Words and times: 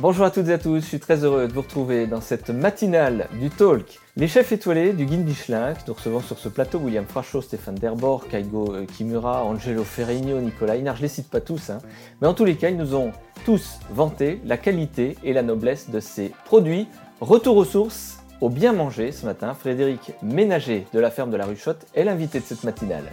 Bonjour 0.00 0.26
à 0.26 0.30
toutes 0.30 0.46
et 0.46 0.52
à 0.52 0.58
tous, 0.58 0.76
je 0.76 0.86
suis 0.86 1.00
très 1.00 1.24
heureux 1.24 1.48
de 1.48 1.52
vous 1.52 1.62
retrouver 1.62 2.06
dans 2.06 2.20
cette 2.20 2.50
matinale 2.50 3.26
du 3.40 3.50
Talk. 3.50 3.98
Les 4.14 4.28
chefs 4.28 4.52
étoilés 4.52 4.92
du 4.92 5.06
guide 5.06 5.26
Michelin, 5.26 5.74
que 5.74 5.80
nous 5.88 5.94
recevons 5.94 6.20
sur 6.20 6.38
ce 6.38 6.48
plateau, 6.48 6.78
William 6.78 7.04
Frachot, 7.04 7.42
Stéphane 7.42 7.74
Derbor, 7.74 8.28
Kaigo 8.28 8.72
euh, 8.72 8.86
Kimura, 8.86 9.42
Angelo 9.42 9.82
Ferrigno, 9.82 10.40
Nicolas 10.40 10.76
Inar, 10.76 10.94
je 10.94 11.00
ne 11.00 11.02
les 11.02 11.08
cite 11.08 11.28
pas 11.28 11.40
tous, 11.40 11.70
hein. 11.70 11.78
mais 12.20 12.28
en 12.28 12.34
tous 12.34 12.44
les 12.44 12.54
cas, 12.54 12.68
ils 12.70 12.76
nous 12.76 12.94
ont 12.94 13.10
tous 13.44 13.80
vanté 13.90 14.40
la 14.44 14.56
qualité 14.56 15.16
et 15.24 15.32
la 15.32 15.42
noblesse 15.42 15.90
de 15.90 15.98
ces 15.98 16.30
produits. 16.44 16.86
Retour 17.20 17.56
aux 17.56 17.64
sources, 17.64 18.22
au 18.40 18.50
bien 18.50 18.72
manger 18.72 19.10
ce 19.10 19.26
matin, 19.26 19.52
Frédéric 19.52 20.12
Ménager 20.22 20.86
de 20.92 21.00
la 21.00 21.10
ferme 21.10 21.32
de 21.32 21.36
la 21.36 21.44
Ruchotte 21.44 21.86
est 21.96 22.04
l'invité 22.04 22.38
de 22.38 22.44
cette 22.44 22.62
matinale. 22.62 23.10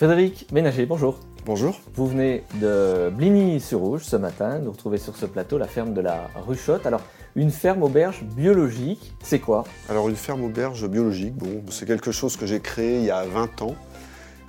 Frédéric 0.00 0.50
Ménager, 0.50 0.86
bonjour. 0.86 1.20
Bonjour. 1.44 1.78
Vous 1.92 2.06
venez 2.06 2.42
de 2.58 3.10
Bligny-sur-Rouge 3.10 4.00
ce 4.02 4.16
matin, 4.16 4.58
nous 4.58 4.70
retrouvez 4.70 4.96
sur 4.96 5.14
ce 5.14 5.26
plateau 5.26 5.58
la 5.58 5.66
ferme 5.66 5.92
de 5.92 6.00
la 6.00 6.30
Ruchotte. 6.36 6.86
Alors, 6.86 7.02
une 7.36 7.50
ferme 7.50 7.82
auberge 7.82 8.24
biologique, 8.24 9.12
c'est 9.22 9.40
quoi? 9.40 9.64
Alors, 9.90 10.08
une 10.08 10.16
ferme 10.16 10.42
auberge 10.42 10.88
biologique, 10.88 11.34
bon, 11.34 11.62
c'est 11.68 11.84
quelque 11.84 12.12
chose 12.12 12.38
que 12.38 12.46
j'ai 12.46 12.60
créé 12.60 13.00
il 13.00 13.04
y 13.04 13.10
a 13.10 13.26
20 13.26 13.60
ans. 13.60 13.76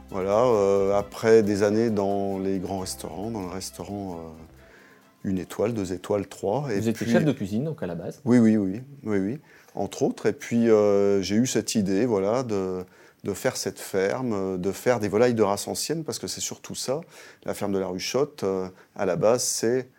Voilà, 0.10 0.38
euh, 0.38 0.98
après 0.98 1.44
des 1.44 1.64
années 1.64 1.90
dans 1.90 2.40
les 2.40 2.60
grands 2.60 2.80
restaurants, 2.80 3.30
dans 3.30 3.42
le 3.42 3.52
restaurant 3.52 4.14
euh, 4.14 5.30
une 5.30 5.38
étoile, 5.38 5.74
deux 5.74 5.92
étoiles, 5.92 6.28
trois. 6.28 6.70
Vous 6.74 6.88
étiez 6.88 7.06
chef 7.06 7.26
de 7.26 7.34
cuisine, 7.34 7.66
donc 7.66 7.84
à 7.84 7.88
la 7.88 7.96
base 7.96 8.22
Oui, 8.24 8.40
oui, 8.40 8.56
oui, 8.56 8.84
oui, 9.04 9.18
oui, 9.20 9.40
entre 9.76 10.04
autres. 10.04 10.28
Et 10.28 10.34
puis, 10.34 10.70
euh, 10.70 11.22
j'ai 11.22 11.36
eu 11.36 11.46
cette 11.46 11.76
idée, 11.76 12.06
voilà, 12.06 12.44
de 12.44 12.86
de 13.24 13.34
faire 13.34 13.56
cette 13.56 13.80
ferme, 13.80 14.60
de 14.60 14.72
faire 14.72 15.00
des 15.00 15.08
volailles 15.08 15.34
de 15.34 15.44
race 15.44 15.68
ancienne, 15.68 16.04
parce 16.04 16.20
que 16.20 16.28
c'est 16.28 16.42
surtout 16.42 16.76
ça. 16.76 17.02
La 17.46 17.54
ferme 17.54 17.72
de 17.72 17.80
la 17.80 17.88
Ruchotte, 17.88 18.44
euh, 18.44 18.68
à 18.96 19.06
la 19.06 19.16
base, 19.16 19.44
c'est 19.44 19.90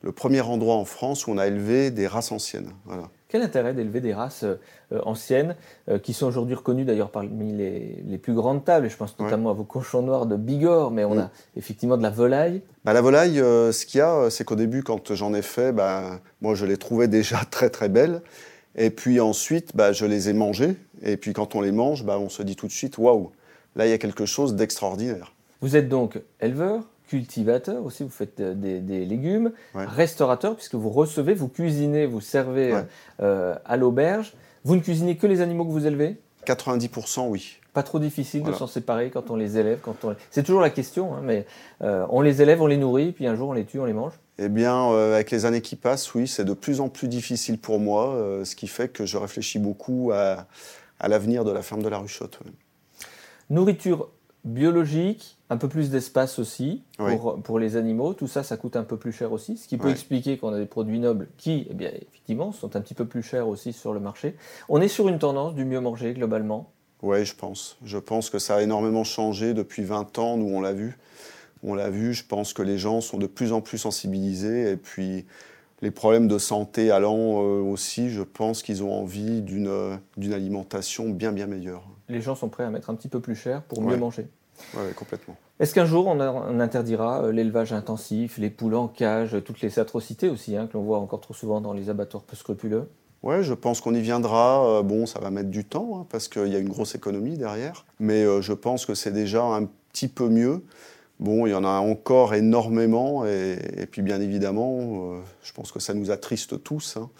le 0.00 0.12
premier 0.12 0.40
endroit 0.40 0.76
en 0.76 0.84
France 0.84 1.26
où 1.26 1.30
on 1.30 1.38
a 1.38 1.46
élevé 1.46 1.90
des 1.90 2.06
races 2.06 2.32
anciennes. 2.32 2.72
Quel 3.28 3.42
intérêt 3.42 3.72
d'élever 3.72 4.00
des 4.00 4.12
races 4.12 4.44
euh, 4.44 4.56
anciennes, 5.04 5.54
euh, 5.88 5.98
qui 5.98 6.12
sont 6.12 6.26
aujourd'hui 6.26 6.54
reconnues 6.54 6.84
d'ailleurs 6.84 7.10
parmi 7.10 7.52
les, 7.52 8.18
plus 8.18 8.34
grandes 8.34 8.64
tables, 8.64 8.90
je 8.90 8.96
pense 8.96 9.18
notamment 9.18 9.50
à 9.50 9.52
vos 9.52 9.64
cochons 9.64 10.02
noirs 10.02 10.26
de 10.26 10.36
Bigorre, 10.36 10.90
mais 10.90 11.04
on 11.04 11.18
a 11.18 11.30
effectivement 11.56 11.96
de 11.96 12.02
la 12.02 12.10
volaille. 12.10 12.62
Bah, 12.84 12.92
la 12.92 13.00
volaille, 13.00 13.36
ce 13.36 13.86
qu'il 13.86 13.98
y 13.98 14.00
a, 14.00 14.28
c'est 14.28 14.44
qu'au 14.44 14.56
début, 14.56 14.82
quand 14.82 15.14
j'en 15.14 15.34
ai 15.34 15.42
fait, 15.42 15.72
bah, 15.72 16.20
moi 16.40 16.54
je 16.54 16.66
les 16.66 16.78
trouvais 16.78 17.06
déjà 17.06 17.38
très 17.50 17.70
très 17.70 17.88
belles. 17.88 18.22
Et 18.76 18.90
puis 18.90 19.20
ensuite, 19.20 19.76
bah, 19.76 19.92
je 19.92 20.06
les 20.06 20.28
ai 20.28 20.32
mangées. 20.32 20.76
Et 21.02 21.16
puis 21.16 21.32
quand 21.32 21.54
on 21.54 21.60
les 21.60 21.72
mange, 21.72 22.04
bah, 22.04 22.18
on 22.18 22.28
se 22.28 22.42
dit 22.42 22.56
tout 22.56 22.66
de 22.66 22.72
suite, 22.72 22.98
waouh, 22.98 23.30
là 23.76 23.86
il 23.86 23.90
y 23.90 23.92
a 23.92 23.98
quelque 23.98 24.26
chose 24.26 24.54
d'extraordinaire. 24.54 25.34
Vous 25.60 25.76
êtes 25.76 25.88
donc 25.88 26.20
éleveur, 26.40 26.84
cultivateur 27.06 27.84
aussi, 27.84 28.02
vous 28.02 28.08
faites 28.08 28.40
euh, 28.40 28.54
des, 28.54 29.04
légumes, 29.04 29.52
restaurateur, 29.74 30.56
puisque 30.56 30.74
vous 30.74 30.90
recevez, 30.90 31.34
vous 31.34 31.48
cuisinez, 31.48 32.06
vous 32.06 32.20
servez 32.20 32.74
euh, 33.20 33.54
à 33.64 33.76
l'auberge. 33.76 34.32
Vous 34.64 34.76
ne 34.76 34.80
cuisinez 34.80 35.16
que 35.16 35.26
les 35.26 35.40
animaux 35.40 35.64
que 35.64 35.70
vous 35.70 35.86
élevez? 35.86 36.16
90% 36.46 37.28
oui. 37.28 37.58
Pas 37.72 37.82
trop 37.82 37.98
difficile 37.98 38.42
de 38.42 38.52
s'en 38.52 38.66
séparer 38.66 39.10
quand 39.10 39.30
on 39.30 39.36
les 39.36 39.56
élève 39.56 39.78
quand 39.82 40.04
on... 40.04 40.14
C'est 40.30 40.42
toujours 40.42 40.60
la 40.60 40.70
question, 40.70 41.14
hein, 41.14 41.20
mais 41.22 41.46
euh, 41.82 42.04
on 42.10 42.20
les 42.20 42.42
élève, 42.42 42.60
on 42.60 42.66
les 42.66 42.76
nourrit, 42.76 43.12
puis 43.12 43.26
un 43.26 43.34
jour 43.34 43.50
on 43.50 43.52
les 43.52 43.64
tue, 43.64 43.78
on 43.78 43.84
les 43.84 43.92
mange 43.92 44.12
eh 44.44 44.48
bien, 44.48 44.90
euh, 44.90 45.14
avec 45.14 45.30
les 45.30 45.44
années 45.44 45.60
qui 45.60 45.76
passent, 45.76 46.14
oui, 46.14 46.26
c'est 46.26 46.44
de 46.44 46.54
plus 46.54 46.80
en 46.80 46.88
plus 46.88 47.08
difficile 47.08 47.58
pour 47.58 47.78
moi, 47.78 48.14
euh, 48.14 48.44
ce 48.44 48.56
qui 48.56 48.66
fait 48.66 48.88
que 48.88 49.06
je 49.06 49.16
réfléchis 49.16 49.58
beaucoup 49.58 50.10
à, 50.12 50.46
l'avenir 51.06 51.44
de 51.44 51.50
la 51.50 51.62
ferme 51.62 51.82
de 51.82 51.88
la 51.88 51.98
Ruchotte. 51.98 52.38
Nourriture 53.50 54.08
biologique, 54.44 55.38
un 55.50 55.56
peu 55.56 55.68
plus 55.68 55.90
d'espace 55.90 56.38
aussi 56.38 56.82
pour, 57.44 57.58
les 57.58 57.76
animaux. 57.76 58.14
Tout 58.14 58.26
ça, 58.26 58.42
ça 58.42 58.56
coûte 58.56 58.76
un 58.76 58.82
peu 58.82 58.96
plus 58.96 59.12
cher 59.12 59.32
aussi, 59.32 59.56
ce 59.56 59.68
qui 59.68 59.76
peut 59.76 59.90
expliquer 59.90 60.38
qu'on 60.38 60.52
a 60.52 60.58
des 60.58 60.66
produits 60.66 60.98
nobles 60.98 61.28
qui, 61.36 61.66
eh 61.70 61.74
bien, 61.74 61.90
effectivement, 61.90 62.52
sont 62.52 62.74
un 62.74 62.80
petit 62.80 62.94
peu 62.94 63.04
plus 63.04 63.22
chers 63.22 63.46
aussi 63.46 63.72
sur 63.72 63.92
le 63.92 64.00
marché. 64.00 64.36
On 64.68 64.80
est 64.80 64.88
sur 64.88 65.08
une 65.08 65.18
tendance 65.18 65.54
du 65.54 65.64
mieux 65.64 65.80
manger 65.80 66.14
globalement 66.14 66.72
Oui, 67.02 67.24
je 67.24 67.34
pense. 67.36 67.76
Je 67.84 67.98
pense 67.98 68.30
que 68.30 68.38
ça 68.38 68.56
a 68.56 68.62
énormément 68.62 69.04
changé 69.04 69.54
depuis 69.54 69.82
20 69.82 70.18
ans, 70.18 70.36
nous 70.36 70.48
on 70.48 70.60
l'a 70.60 70.72
vu. 70.72 70.98
On 71.62 71.74
l'a 71.74 71.90
vu, 71.90 72.12
je 72.12 72.24
pense 72.24 72.52
que 72.52 72.62
les 72.62 72.78
gens 72.78 73.00
sont 73.00 73.18
de 73.18 73.26
plus 73.26 73.52
en 73.52 73.60
plus 73.60 73.78
sensibilisés 73.78 74.70
et 74.70 74.76
puis 74.76 75.24
les 75.82 75.90
problèmes 75.90 76.28
de 76.28 76.38
santé 76.38 76.90
allant 76.90 77.42
euh, 77.42 77.60
aussi, 77.60 78.08
je 78.08 78.22
pense 78.22 78.62
qu'ils 78.62 78.82
ont 78.84 78.92
envie 78.92 79.42
d'une 79.42 79.68
alimentation 80.32 81.10
bien 81.10 81.32
bien 81.32 81.46
meilleure. 81.46 81.82
Les 82.08 82.20
gens 82.20 82.34
sont 82.34 82.48
prêts 82.48 82.64
à 82.64 82.70
mettre 82.70 82.88
un 82.88 82.94
petit 82.94 83.08
peu 83.08 83.20
plus 83.20 83.34
cher 83.34 83.62
pour 83.62 83.82
mieux 83.82 83.96
manger. 83.96 84.28
Oui, 84.74 84.92
complètement. 84.94 85.36
Est-ce 85.58 85.74
qu'un 85.74 85.84
jour 85.84 86.06
on, 86.06 86.20
interdira 86.60 87.24
euh, 87.24 87.32
l'élevage 87.32 87.72
intensif, 87.72 88.38
les 88.38 88.50
poules 88.50 88.74
en 88.74 88.86
cage, 88.86 89.36
toutes 89.44 89.60
les 89.60 89.78
atrocités 89.78 90.28
aussi 90.28 90.56
hein, 90.56 90.66
que 90.66 90.74
l'on 90.74 90.84
voit 90.84 90.98
encore 90.98 91.20
trop 91.20 91.34
souvent 91.34 91.60
dans 91.60 91.72
les 91.72 91.90
abattoirs 91.90 92.22
peu 92.22 92.36
scrupuleux? 92.36 92.88
Oui, 93.24 93.42
je 93.42 93.54
pense 93.54 93.80
qu'on 93.80 93.94
y 93.94 94.00
viendra. 94.00 94.64
Euh, 94.64 94.82
bon, 94.82 95.06
ça 95.06 95.20
va 95.20 95.30
mettre 95.30 95.50
du 95.50 95.64
temps 95.64 95.98
hein, 95.98 96.06
parce 96.10 96.28
qu'il 96.28 96.48
y 96.48 96.56
a 96.56 96.58
une 96.58 96.68
grosse 96.68 96.94
économie 96.94 97.36
derrière, 97.36 97.84
mais 97.98 98.24
je 98.40 98.52
pense 98.52 98.86
que 98.86 98.94
c'est 98.94 99.12
déjà 99.12 99.42
un 99.42 99.68
petit 99.92 100.08
peu 100.08 100.28
mieux. 100.28 100.62
Bon, 101.20 101.46
il 101.46 101.50
y 101.50 101.54
en 101.54 101.64
a 101.64 101.78
encore 101.78 102.34
énormément, 102.34 103.24
et, 103.26 103.86
puis 103.90 104.02
bien 104.02 104.20
évidemment, 104.20 104.78
euh, 104.80 105.20
je 105.44 105.52
pense 105.52 105.70
que 105.70 105.78
ça 105.78 105.94
nous 105.94 106.10
attriste 106.10 106.62
tous. 106.62 106.96
Hein. 106.96 107.10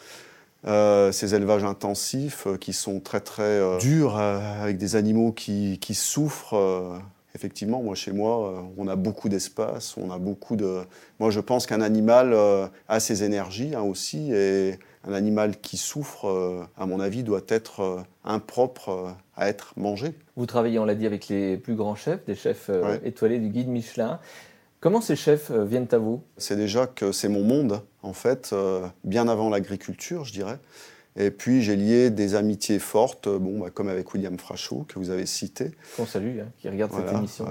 Euh, 0.66 1.12
ces 1.12 1.34
élevages 1.34 1.64
intensifs 1.64 2.46
euh, 2.46 2.56
qui 2.56 2.72
sont 2.72 3.00
très 3.00 3.20
très 3.20 3.78
durs, 3.78 4.16
avec 4.16 4.76
des 4.76 4.96
animaux 4.96 5.32
qui, 5.32 5.78
souffrent. 5.94 7.00
effectivement, 7.34 7.82
moi 7.82 7.94
chez 7.94 8.12
moi, 8.12 8.64
on 8.76 8.88
a 8.88 8.96
beaucoup 8.96 9.28
d'espace, 9.28 9.96
on 9.96 10.10
a 10.10 10.18
beaucoup 10.18 10.56
de. 10.56 10.80
Moi, 11.20 11.30
je 11.30 11.40
pense 11.40 11.66
qu'un 11.66 11.80
animal 11.80 12.36
a 12.88 13.00
ses 13.00 13.22
énergies 13.22 13.74
hein, 13.76 13.82
aussi, 13.82 14.32
et 14.32 14.78
un 15.04 15.12
animal 15.14 15.58
qui 15.60 15.76
souffre, 15.76 16.28
euh, 16.28 16.64
à 16.76 16.86
mon 16.86 17.00
avis, 17.00 17.22
doit 17.22 17.42
être 17.48 17.80
euh, 17.80 18.02
impropre 18.24 18.88
euh, 18.88 19.10
à 19.36 19.48
être 19.48 19.74
mangé. 19.76 20.14
Vous 20.36 20.46
travaillez, 20.46 20.78
on 20.78 20.84
l'a 20.84 20.94
dit, 20.94 21.06
avec 21.06 21.28
les 21.28 21.56
plus 21.56 21.74
grands 21.74 21.94
chefs, 21.94 22.24
des 22.24 22.34
chefs 22.34 22.70
étoilés 23.04 23.38
du 23.38 23.48
guide 23.48 23.68
Michelin. 23.68 24.20
Comment 24.80 25.00
ces 25.00 25.16
chefs 25.16 25.50
viennent 25.50 25.88
à 25.92 25.98
vous? 25.98 26.22
C'est 26.36 26.56
déjà 26.56 26.86
que 26.86 27.12
c'est 27.12 27.28
mon 27.28 27.42
monde, 27.42 27.82
en 28.02 28.12
fait, 28.12 28.54
bien 29.04 29.28
avant 29.28 29.48
l'agriculture, 29.48 30.24
je 30.24 30.32
dirais. 30.32 30.58
Et 31.16 31.30
puis 31.30 31.62
j'ai 31.62 31.76
lié 31.76 32.10
des 32.10 32.34
amitiés 32.34 32.78
fortes, 32.78 33.28
bon, 33.28 33.60
bah, 33.60 33.70
comme 33.70 33.88
avec 33.88 34.12
William 34.12 34.38
Frachot, 34.38 34.84
que 34.88 34.98
vous 34.98 35.10
avez 35.10 35.26
cité. 35.26 35.70
Qu'on 35.96 36.06
salue, 36.06 36.40
hein, 36.40 36.48
qui 36.58 36.68
regarde 36.68 36.92
cette 36.92 37.12
émission. 37.12 37.46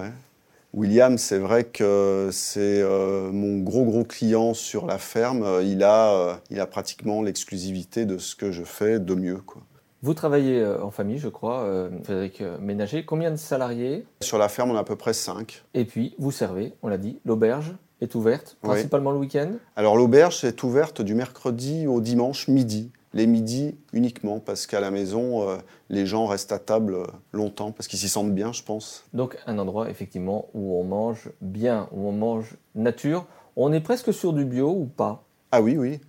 William, 0.74 1.18
c'est 1.18 1.38
vrai 1.38 1.66
que 1.66 2.30
c'est 2.32 2.82
euh, 2.82 3.30
mon 3.32 3.60
gros 3.60 3.84
gros 3.84 4.06
client 4.06 4.54
sur 4.54 4.86
la 4.86 4.98
ferme. 4.98 5.46
Il 5.64 5.84
a, 5.84 6.14
euh, 6.14 6.34
il 6.50 6.60
a 6.62 6.66
pratiquement 6.66 7.22
l'exclusivité 7.22 8.06
de 8.06 8.18
ce 8.18 8.36
que 8.36 8.52
je 8.52 8.64
fais 8.64 9.00
de 9.00 9.14
mieux. 9.14 9.38
Quoi. 9.38 9.62
Vous 10.02 10.14
travaillez 10.14 10.62
euh, 10.62 10.82
en 10.82 10.90
famille, 10.90 11.18
je 11.18 11.28
crois, 11.28 11.90
Frédéric 12.04 12.42
Ménager. 12.62 13.04
Combien 13.04 13.32
de 13.32 13.36
salariés? 13.36 14.06
Sur 14.22 14.38
la 14.38 14.48
ferme, 14.48 14.72
on 14.72 14.76
a 14.76 14.80
à 14.80 14.84
peu 14.86 14.96
près 14.96 15.14
5. 15.14 15.64
Et 15.74 15.84
puis, 15.84 16.16
vous 16.18 16.32
servez, 16.32 16.74
on 16.84 16.88
l'a 16.88 16.98
dit, 16.98 17.20
l'auberge 17.26 17.76
est 18.00 18.16
ouverte, 18.16 18.58
principalement 18.62 19.12
le 19.12 19.20
week-end? 19.20 19.52
Alors 19.76 19.96
l'auberge 19.96 20.44
est 20.44 20.64
ouverte 20.64 21.02
du 21.02 21.14
mercredi 21.14 21.86
au 21.86 22.02
dimanche 22.02 22.48
midi 22.48 22.92
les 23.14 23.28
midis 23.28 23.76
uniquement, 23.94 24.40
parce 24.40 24.68
qu'à 24.68 24.80
la 24.80 24.92
maison, 24.92 25.48
euh, 25.48 25.58
les 25.90 26.06
gens 26.06 26.26
restent 26.28 26.52
à 26.52 26.60
table 26.60 26.96
euh, 26.96 27.06
longtemps, 27.34 27.72
parce 27.72 27.88
qu'ils 27.88 28.00
s'y 28.00 28.10
sentent 28.10 28.34
bien, 28.34 28.54
je 28.54 28.64
pense. 28.64 29.06
Donc 29.14 29.38
un 29.48 29.58
endroit 29.58 29.90
effectivement 29.90 30.48
où 30.54 30.80
on 30.80 30.84
mange 30.84 31.30
bien, 31.42 31.90
où 31.92 32.08
on 32.08 32.12
mange 32.12 32.56
nature. 32.76 33.26
On 33.56 33.74
est 33.74 33.82
presque 33.82 34.14
sur 34.14 34.34
du 34.34 34.46
bio 34.46 34.72
ou 34.72 34.86
pas? 34.86 35.26
Ah 35.52 35.62
oui, 35.62 35.78
oui. 35.78 36.00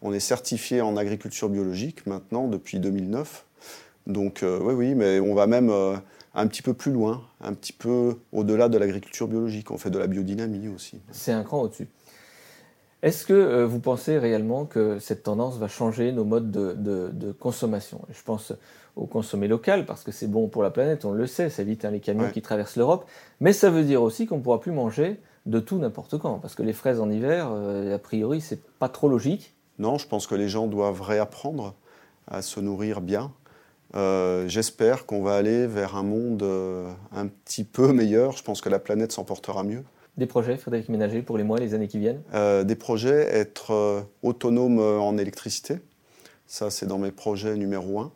On 0.00 0.12
est 0.12 0.20
certifié 0.20 0.80
en 0.80 0.96
agriculture 0.96 1.48
biologique 1.48 2.06
maintenant 2.06 2.48
depuis 2.48 2.78
2009. 2.78 3.44
Donc 4.06 4.42
euh, 4.42 4.58
oui, 4.62 4.74
oui, 4.74 4.94
mais 4.94 5.20
on 5.20 5.34
va 5.34 5.46
même 5.46 5.70
un 6.34 6.46
petit 6.46 6.62
peu 6.62 6.72
plus 6.72 6.92
loin, 6.92 7.24
un 7.42 7.52
petit 7.52 7.72
peu 7.74 8.16
au-delà 8.32 8.70
de 8.70 8.78
l'agriculture 8.78 9.28
biologique. 9.28 9.70
On 9.70 9.76
fait 9.76 9.90
de 9.90 9.98
la 9.98 10.06
biodynamie 10.06 10.68
aussi. 10.68 11.00
C'est 11.10 11.32
un 11.32 11.42
cran 11.42 11.62
au-dessus. 11.62 11.88
Est-ce 13.02 13.26
que 13.26 13.32
euh, 13.32 13.64
vous 13.64 13.78
pensez 13.78 14.18
réellement 14.18 14.64
que 14.64 14.98
cette 14.98 15.22
tendance 15.22 15.56
va 15.58 15.68
changer 15.68 16.10
nos 16.10 16.24
modes 16.24 16.50
de, 16.50 17.32
consommation? 17.32 18.00
Je 18.10 18.22
pense 18.22 18.52
au 18.96 19.06
consommer 19.06 19.46
local, 19.46 19.86
parce 19.86 20.02
que 20.02 20.10
c'est 20.10 20.26
bon 20.26 20.48
pour 20.48 20.64
la 20.64 20.70
planète, 20.70 21.04
on 21.04 21.12
le 21.12 21.26
sait, 21.28 21.50
ça 21.50 21.62
évite 21.62 21.84
hein, 21.84 21.92
les 21.92 22.00
camions 22.00 22.30
qui 22.30 22.42
traversent 22.42 22.74
l'Europe, 22.74 23.06
mais 23.38 23.52
ça 23.52 23.70
veut 23.70 23.84
dire 23.84 24.02
aussi 24.02 24.26
qu'on 24.26 24.38
ne 24.38 24.42
pourra 24.42 24.58
plus 24.58 24.72
manger 24.72 25.20
de 25.46 25.60
tout 25.60 25.78
n'importe 25.78 26.18
quand, 26.18 26.40
parce 26.40 26.56
que 26.56 26.64
les 26.64 26.72
fraises 26.72 26.98
en 26.98 27.08
hiver, 27.08 27.50
euh, 27.52 27.94
a 27.94 27.98
priori, 28.00 28.40
c'est 28.40 28.60
pas 28.60 28.88
trop 28.88 29.08
logique. 29.08 29.54
Non, 29.78 29.98
je 29.98 30.08
pense 30.08 30.26
que 30.26 30.34
les 30.34 30.48
gens 30.48 30.66
doivent 30.66 31.00
réapprendre 31.00 31.74
à 32.26 32.42
se 32.42 32.58
nourrir 32.58 33.00
bien. 33.00 33.30
Euh, 33.94 34.48
j'espère 34.48 35.06
qu'on 35.06 35.22
va 35.22 35.36
aller 35.36 35.68
vers 35.68 35.94
un 35.94 36.02
monde 36.02 36.42
un 37.12 37.28
petit 37.28 37.62
peu 37.62 37.92
meilleur. 37.92 38.32
Je 38.36 38.42
pense 38.42 38.60
que 38.60 38.68
la 38.68 38.80
planète 38.80 39.12
s'en 39.12 39.22
portera 39.22 39.62
mieux. 39.62 39.84
Des 40.18 40.26
projets, 40.26 40.56
Frédéric 40.56 40.88
Ménager, 40.88 41.22
pour 41.22 41.38
les 41.38 41.44
mois, 41.44 41.60
les 41.60 41.74
années 41.74 41.86
qui 41.86 42.00
viennent? 42.00 42.20
Euh, 42.34 42.64
Des 42.64 42.74
projets, 42.74 43.36
être 43.36 43.70
euh, 43.70 44.00
autonome 44.24 44.80
euh, 44.80 44.98
en 44.98 45.16
électricité. 45.16 45.76
Ça, 46.48 46.70
c'est 46.70 46.86
dans 46.86 46.98
mes 46.98 47.12
projets 47.12 47.54
numéro 47.54 48.00
un. 48.00 48.10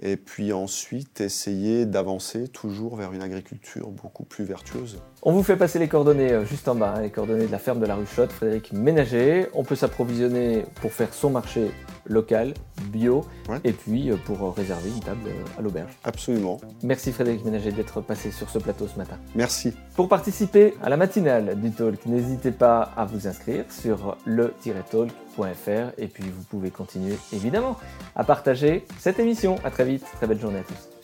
et 0.00 0.18
puis 0.18 0.52
ensuite 0.52 1.22
essayer 1.22 1.86
d'avancer 1.86 2.48
toujours 2.48 2.96
vers 2.96 3.14
une 3.14 3.22
agriculture 3.22 3.88
beaucoup 3.88 4.24
plus 4.24 4.44
vertueuse. 4.44 5.00
On 5.22 5.32
vous 5.32 5.42
fait 5.42 5.56
passer 5.56 5.78
les 5.78 5.86
coordonnées 5.86 6.32
euh, 6.32 6.46
juste 6.46 6.66
en 6.66 6.74
bas, 6.74 6.94
hein, 6.96 7.02
les 7.02 7.10
coordonnées 7.10 7.46
de 7.46 7.52
la 7.52 7.58
ferme 7.58 7.78
de 7.78 7.84
la 7.84 7.94
Ruchotte, 7.94 8.32
Frédéric 8.32 8.72
Ménager. 8.72 9.48
On 9.52 9.64
peut 9.64 9.74
s'approvisionner 9.74 10.64
pour 10.80 10.92
faire 10.92 11.12
son 11.12 11.28
marché 11.28 11.72
local, 12.06 12.54
bio, 12.84 13.26
et 13.62 13.72
puis 13.72 14.10
euh, 14.10 14.16
pour 14.24 14.42
euh, 14.42 14.50
réserver 14.50 14.88
une 14.88 15.00
table 15.00 15.28
à 15.58 15.60
l'auberge. 15.60 15.90
Absolument. 16.04 16.58
Merci 16.82 17.12
Frédéric 17.12 17.44
Ménager 17.44 17.70
d'être 17.70 18.00
passé 18.00 18.30
sur 18.30 18.48
ce 18.48 18.58
plateau 18.58 18.88
ce 18.88 18.96
matin. 18.96 19.18
Merci. 19.34 19.74
Pour 19.94 20.08
participer 20.08 20.72
à 20.82 20.88
la 20.88 20.96
matinale 20.96 21.60
du 21.60 21.70
talk, 21.70 22.06
n'hésitez 22.06 22.50
pas 22.50 22.90
à 22.96 23.04
vous 23.04 23.28
inscrire 23.28 23.66
sur 23.68 24.16
le-talk.fr 24.24 25.92
et 25.98 26.06
puis 26.06 26.24
vous 26.24 26.44
pouvez 26.44 26.70
continuer 26.70 27.16
évidemment 27.34 27.76
à 28.16 28.24
partager 28.24 28.86
cette 28.98 29.18
émission. 29.18 29.56
À 29.64 29.70
très 29.70 29.84
vite, 29.84 30.06
très 30.16 30.26
belle 30.26 30.40
journée 30.40 30.60
à 30.60 30.62
tous. 30.62 30.99